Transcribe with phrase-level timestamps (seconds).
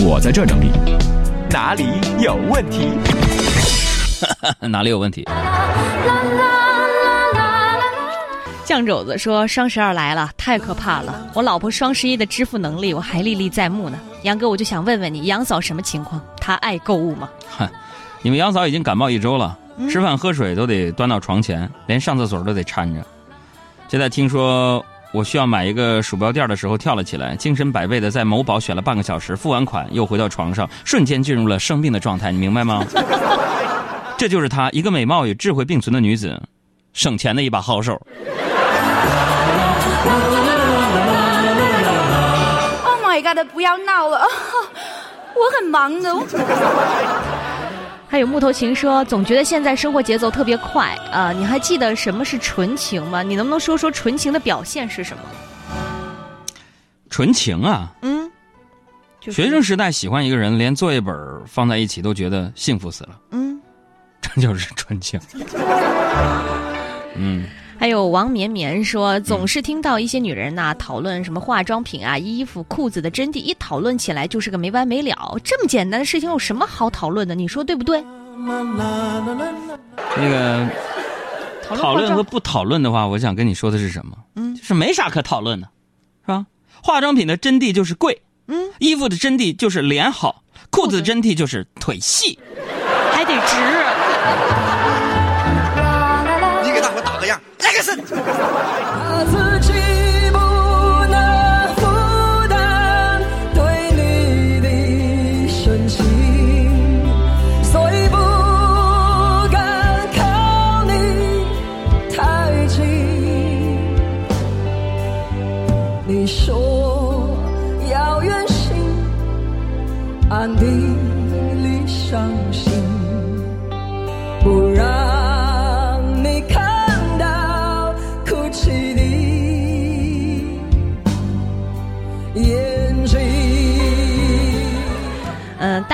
[0.00, 0.70] 我在这整理，
[1.50, 1.84] 哪里
[2.20, 2.88] 有问题？
[4.68, 5.24] 哪里有问题？
[8.64, 11.26] 酱肘子说：“双十二来了，太可怕了！
[11.34, 13.98] 我老婆双十一的支付能力我还历历在目呢。
[14.22, 16.20] 杨哥，我就想问问你，杨嫂什么情况？
[16.38, 17.28] 她爱购物吗？”
[17.58, 17.68] 哼，
[18.22, 19.56] 你们杨嫂已经感冒一周了，
[19.90, 23.04] 吃饭喝水都得端到床前，连上厕所都得搀着。
[23.88, 24.84] 现在听说。
[25.10, 32.84] 我需要买一个鼠标垫的时候跳了起来，精神百倍的在某宝选了半个小时，付完款又回到床上，瞬间进入了生病的状态，你明白吗？
[34.18, 36.38] 这就是她，一个美貌与智慧并存的女子，
[36.92, 37.94] 省钱的一把好手。
[42.84, 43.38] Oh my god！
[43.52, 44.20] 不要闹了，
[45.34, 46.12] 我很忙的。
[48.08, 51.30] 还有木头情说，总觉得现在生活节奏特别快啊！
[51.30, 53.22] 你还记得什么是纯情吗？
[53.22, 55.22] 你能不能说说纯情的表现是什么？
[57.10, 58.30] 纯情啊，嗯，
[59.20, 61.14] 学生时代喜欢一个人，连作业本
[61.46, 63.60] 放在一起都觉得幸福死了，嗯，
[64.20, 65.20] 这就是纯情。
[67.14, 67.44] 嗯。
[67.78, 75.38] 还有王绵绵说，总是听到一些女人呐讨论什么化妆品啊、衣服、裤子的真谛，一讨论起来就是个没完没了。
[75.44, 77.36] 这么简单的事情有什么好讨论的？
[77.36, 78.04] 你说对不对？
[80.16, 80.68] 那个
[81.76, 84.16] 讨论和不讨论的话，我想跟你说的是什么？
[84.34, 85.68] 嗯，就是没啥可讨论的，
[86.26, 86.44] 是吧？
[86.82, 92.38] 化妆品的真谛就是贵，嗯，衣服的真谛就是脸好，裤子的真谛就是腿细，
[93.12, 93.56] 还得直。
[97.78, 99.97] 把自己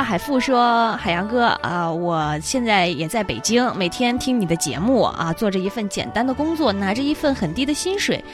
[0.00, 8.24] 大海富说：“海洋哥啊，我现在也在北京，每天听你的节目啊，做着一份简单的工作，拿着一份很低的薪水，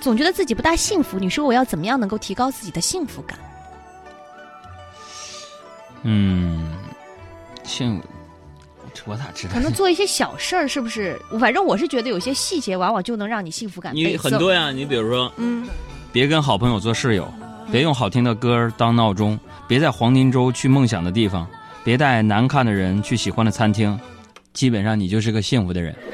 [0.00, 1.16] 总觉得自己不大幸福。
[1.16, 3.38] 你说我要怎么样能够提高自己的幸福感？”
[6.02, 6.72] 嗯，
[7.62, 8.02] 幸，
[9.04, 9.54] 我咋知道？
[9.54, 11.16] 可能做一些小事儿，是不是？
[11.38, 15.68] 反正我是觉得有些细节，往往就能让你幸福感你很多呀，你比如说，嗯，
[16.10, 17.32] 别跟好朋友做室友，
[17.70, 19.38] 别用好听的歌当闹钟。
[19.68, 21.46] 别在黄金周去梦想的地方，
[21.82, 23.98] 别带难看的人去喜欢的餐厅，
[24.52, 25.94] 基本上你就是个幸福的人。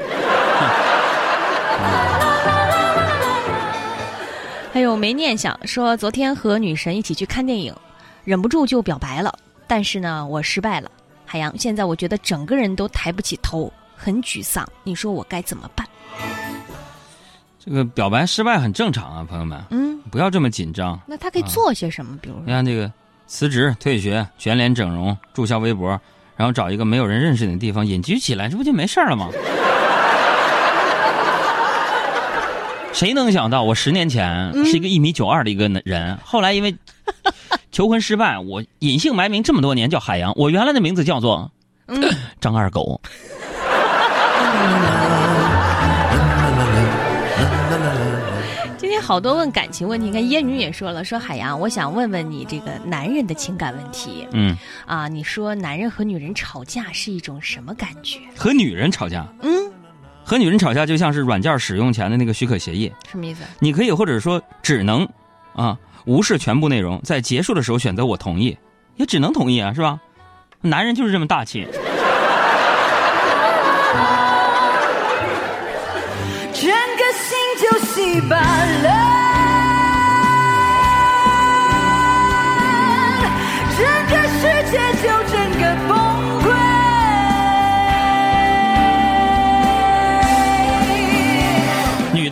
[4.73, 7.75] 还有没念想说，昨天和女神一起去看电影，
[8.25, 9.31] 忍不住就表白了，
[9.67, 10.91] 但是呢，我失败了。
[11.27, 14.67] 海洋，现在我觉得整个人都抬不起头，很沮丧。
[14.83, 15.87] 你说我该怎么办？
[17.63, 19.63] 这个表白失败很正常啊，朋友们。
[19.71, 21.01] 嗯，不要这么紧张。
[21.07, 22.19] 那他可以做些什么？
[22.21, 22.91] 比如，你看这个。
[23.25, 25.89] 辞职、退学、全脸整容、注销微博，
[26.37, 29.31] 然后找一个没有人认识你的地方隐居起来，这不就没事了吗？
[32.93, 36.77] 谁能想到我十年前是一个一米九二的一个人，后来因为
[37.71, 41.51] 求婚失败，我隐姓埋名这么多年叫海洋，我原来的名字叫做
[42.39, 43.01] 张二狗。
[49.03, 54.27] 好多问感情问题，你看烟女也说了，说海洋，我想问问你这个男人的情感问题。
[54.31, 58.21] 嗯，啊，你说男人和女人吵架是一种什么感觉？
[58.37, 59.27] 和女人吵架？
[59.43, 59.51] 嗯，
[60.25, 62.93] 和女人吵架就像是软件使用前的那个许可协议。
[63.11, 63.43] 什么意思？
[63.59, 65.07] 你可以或者说只能
[65.55, 68.57] 啊无视全部内容，在结束的时候选择我同意，
[68.97, 69.99] 也只能同意啊，是吧？
[70.61, 71.67] 男人就是这么大气。
[76.55, 78.92] 整个心就稀巴烂，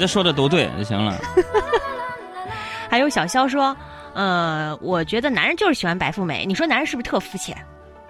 [0.01, 1.17] 的说的都对就行了。
[2.91, 3.77] 还有小肖说，
[4.15, 6.45] 呃，我觉得男人就是喜欢白富美。
[6.45, 7.57] 你说男人是不是特肤浅？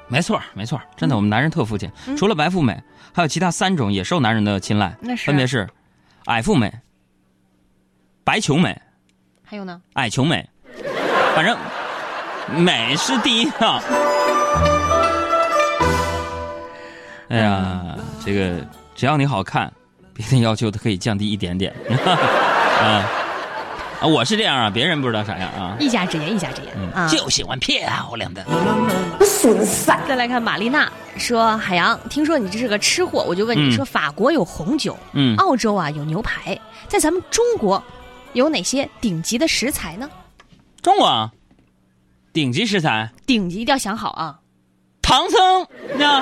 [0.09, 1.93] 没错，没错，真的，我们男人特肤浅。
[2.17, 2.83] 除了白富美，
[3.13, 5.69] 还有其他三种也受男人的青睐，分别是
[6.25, 6.73] 矮富美。
[8.25, 8.81] 白穷美，
[9.45, 9.81] 还有呢？
[9.95, 10.49] 矮穷美，
[11.35, 11.57] 反正
[12.57, 13.83] 美是第一啊！
[17.29, 19.73] 哎呀，这个只要你好看，
[20.21, 21.75] 别的要求都可以降低一点点。
[21.97, 23.09] 啊，
[24.01, 25.77] 啊，我是这样啊，别人不知道啥样啊。
[25.81, 27.09] 一家之言，一家之言啊。
[27.09, 28.45] 就喜欢漂亮的。
[30.07, 36.59] 再来看玛丽娜说：“海洋，听说你这是个吃货，我就问你嗯说，法国有红酒，嗯，澳洲啊有牛排，
[36.89, 37.83] 在咱们中国
[38.35, 40.11] 有哪些顶级的食材呢？
[40.83, 41.31] 中国
[42.33, 44.37] 顶级食材，顶级一定要想好啊！
[45.01, 46.21] 唐僧，那，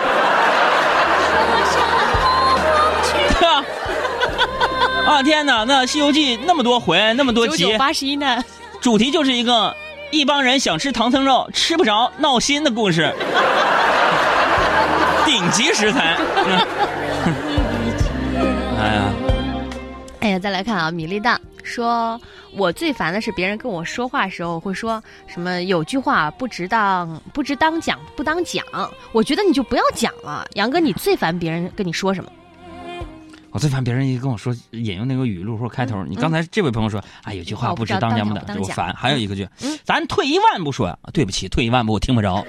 [5.09, 8.45] 啊天哪，那《西游记》那么多回，那么多集八十一难。
[8.79, 9.75] 主题就是一个
[10.11, 13.11] 一帮人想吃唐僧肉吃不着闹心的故事。
[15.25, 16.19] 顶级食材。
[16.37, 16.59] 嗯
[18.79, 19.13] 哎呀，
[20.21, 22.21] 哎呀，再来看啊，米粒蛋说，
[22.53, 28.63] 我最烦的是别人跟我说话时候会说什么有句话不值当不值当讲不当讲，
[29.13, 30.47] 我觉得你就不要讲了。
[30.53, 32.31] 杨哥，你最烦别人跟你说什么？
[33.51, 36.05] 我最烦别人一跟我说引用那个语录或者开头。
[36.05, 38.95] 你刚才这位朋友说哎，有句话不知当讲不当，我烦。
[38.95, 39.49] 还有一个句，
[39.85, 42.45] 咱退一万步说，对不起，退一万步我听不着。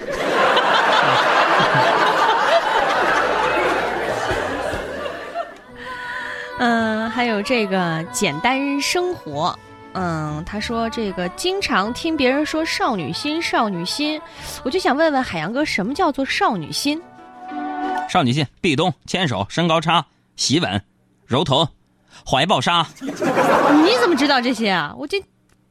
[6.60, 9.58] 嗯，还有这个简单生活。
[9.94, 14.22] 嗯，他说这个经常听别人说少女心，少女心，
[14.64, 17.02] 我就想问问海洋哥，什么叫做少女心？
[18.10, 20.06] 少女心，壁咚、牵手、身高差、
[20.36, 20.82] 洗吻、
[21.30, 21.68] 揉头、
[22.26, 22.84] 怀抱沙。
[23.00, 23.12] 你
[24.02, 24.96] 怎么知道这些啊？
[24.98, 25.24] 我这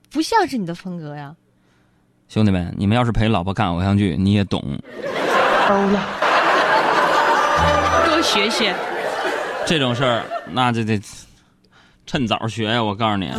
[0.09, 1.35] 不像是你的风格呀。
[2.29, 4.63] 兄弟们，你们要是陪老婆看偶像剧，你也懂。
[5.69, 6.01] 欧了，
[8.07, 8.73] 多学学。
[9.67, 10.23] 这种事儿，
[10.53, 11.01] 那就得
[12.07, 12.81] 趁早学呀！
[12.81, 13.33] 我告诉你。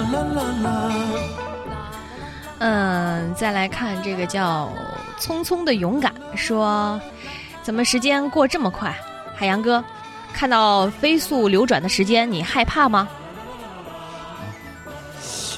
[2.60, 4.69] 嗯，再来看这个叫
[5.18, 7.00] “匆匆的勇敢”，说
[7.63, 8.94] 怎么时间过这么快？
[9.33, 9.81] 海洋哥，
[10.39, 13.09] 看到飞速流转的时间，你害怕吗？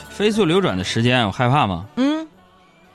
[0.09, 1.85] 飞速流转的时间，我害怕吗？
[1.97, 2.27] 嗯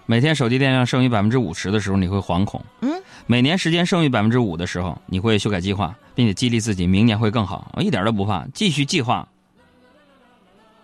[0.05, 2.61] 每天手机电量剩余百分之五十的时候，你会惶恐。
[2.81, 7.71] 嗯，每年时间剩余百分之五的时候，你会修改计划，并且激励自己明年会更好。
[7.75, 9.29] 我一点都不怕，继续计划，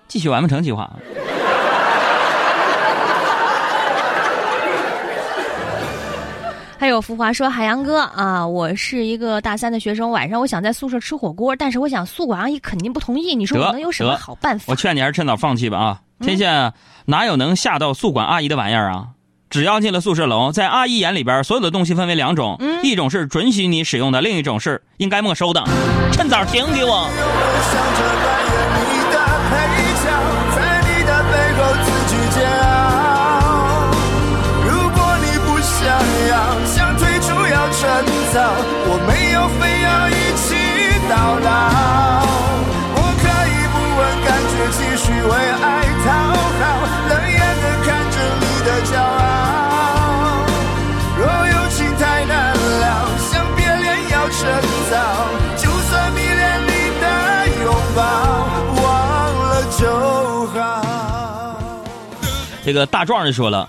[0.06, 0.88] 继续完不成计划。
[6.82, 13.36] 还有浮华说：“海洋哥啊，我是一个大三的学生，晚上我想在宿舍吃火锅，但是我想宿管阿姨肯定不同意。
[13.36, 14.74] 你说我能有什么好办法我？
[14.74, 16.00] 劝你还是趁早放弃吧啊！
[16.18, 16.74] 天下
[17.04, 19.10] 哪有能吓到宿管阿姨的玩意儿啊？
[19.48, 25.62] 只要进了宿舍楼，在阿姨眼里边，所有的东西分为两种，嗯一种是准许你使用的，另一种是应该没收的。
[26.10, 27.08] 趁早停给我！
[38.32, 38.40] 早，
[38.88, 40.56] 我没有非要一起
[41.04, 41.52] 到老。
[42.96, 45.28] 我可以不问感觉，继续为
[45.60, 46.64] 爱讨好，
[47.10, 50.48] 冷眼的看着你的骄傲。
[51.18, 52.82] 若有情太难了，
[53.20, 54.40] 想别恋要趁
[54.90, 54.96] 早，
[55.58, 57.04] 就算迷恋你的
[57.62, 58.00] 拥抱，
[58.80, 58.84] 忘
[59.50, 59.82] 了就
[60.46, 60.56] 好。
[62.64, 63.68] 这个大壮就说了：“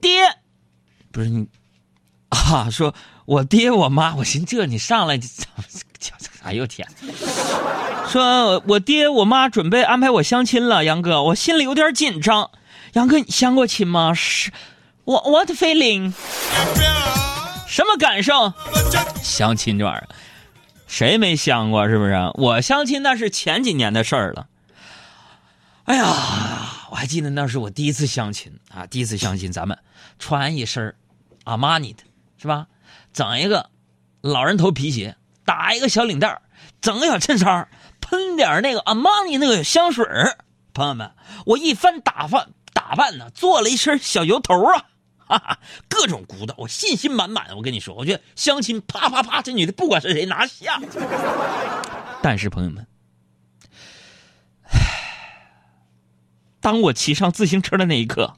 [0.00, 0.22] 爹，
[1.10, 1.48] 不是你
[2.28, 2.94] 啊，说
[3.32, 5.26] 我爹我妈，我寻这你上来就，
[6.42, 6.86] 哎呦天，
[8.06, 12.50] 说我爹我妈准备安排我相亲了，杨哥，我心里有点紧张。
[12.92, 14.12] 杨哥，你相过亲吗？
[14.12, 14.52] 是，
[15.04, 16.12] 我 what feeling？
[17.66, 18.52] 什么感受？
[19.22, 20.08] 相亲这玩意儿，
[20.86, 21.88] 谁没相过？
[21.88, 22.14] 是不是？
[22.34, 24.46] 我相亲那是前几年的事儿了。
[25.84, 26.04] 哎呀，
[26.90, 29.78] 我还记得那是我第一次相亲啊，第一次相亲，咱们
[30.18, 30.94] 穿一身
[31.44, 32.02] 阿玛尼的，
[32.36, 32.66] 是吧？
[33.12, 33.70] 整一个
[34.20, 36.40] 老人头皮鞋，打一个小领带
[36.80, 37.68] 整个小衬衫，
[38.00, 40.06] 喷点那个阿玛尼那个香水
[40.72, 41.12] 朋友们，
[41.46, 44.86] 我一番打扮打扮呢，做了一身小油头啊，
[45.18, 47.56] 哈哈，各种鼓捣，我信心满满。
[47.56, 50.80] 我跟你说，我觉得相亲啪啪啪，这女的不管是谁拿下。
[52.22, 52.86] 但是朋友们。
[56.60, 58.36] 当我骑上自行车的那一刻，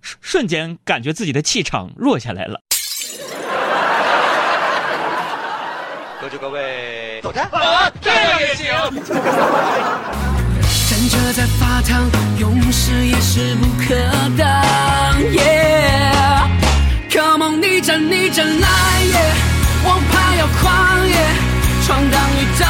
[0.00, 2.60] 瞬间感觉自己的气场弱下来了。
[6.22, 7.42] 各就各位，走开！
[7.50, 7.50] 站
[11.08, 13.96] 着在发烫，勇士也势不可
[14.38, 14.46] 挡。
[15.32, 16.46] Yeah,
[17.10, 19.34] come on，逆战逆战来，yeah，
[19.84, 21.16] 王牌要狂野，
[21.84, 22.64] 闯荡宇宙，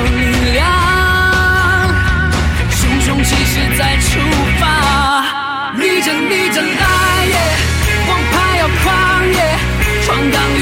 [0.00, 0.66] 力量，
[2.70, 4.18] 雄雄气势再出
[4.58, 4.62] 发，
[5.76, 7.36] 逆着逆着来耶，
[8.08, 9.58] 王牌要狂耶，
[10.04, 10.61] 闯荡。